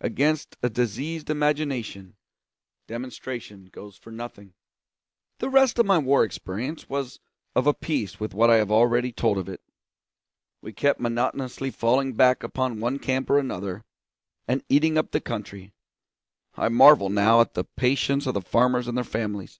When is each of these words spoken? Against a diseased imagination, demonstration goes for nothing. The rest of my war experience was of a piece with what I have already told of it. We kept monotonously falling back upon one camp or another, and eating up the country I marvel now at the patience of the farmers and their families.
Against 0.00 0.56
a 0.62 0.70
diseased 0.70 1.28
imagination, 1.28 2.14
demonstration 2.86 3.64
goes 3.64 3.96
for 3.96 4.12
nothing. 4.12 4.54
The 5.40 5.50
rest 5.50 5.76
of 5.76 5.86
my 5.86 5.98
war 5.98 6.22
experience 6.22 6.88
was 6.88 7.18
of 7.56 7.66
a 7.66 7.74
piece 7.74 8.20
with 8.20 8.32
what 8.32 8.48
I 8.48 8.58
have 8.58 8.70
already 8.70 9.10
told 9.10 9.38
of 9.38 9.48
it. 9.48 9.60
We 10.60 10.72
kept 10.72 11.00
monotonously 11.00 11.72
falling 11.72 12.12
back 12.12 12.44
upon 12.44 12.78
one 12.78 13.00
camp 13.00 13.28
or 13.28 13.40
another, 13.40 13.84
and 14.46 14.62
eating 14.68 14.96
up 14.96 15.10
the 15.10 15.20
country 15.20 15.72
I 16.54 16.68
marvel 16.68 17.08
now 17.10 17.40
at 17.40 17.54
the 17.54 17.64
patience 17.64 18.28
of 18.28 18.34
the 18.34 18.40
farmers 18.40 18.86
and 18.86 18.96
their 18.96 19.02
families. 19.02 19.58